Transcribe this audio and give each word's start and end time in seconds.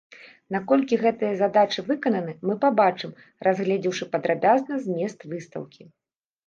Наколькі 0.53 0.97
гэтыя 1.03 1.33
задачы 1.41 1.85
выкананы, 1.91 2.33
мы 2.47 2.57
пабачым, 2.65 3.11
разгледзеўшы 3.49 4.13
падрабязна 4.17 4.85
змест 4.89 5.19
выстаўкі. 5.35 5.83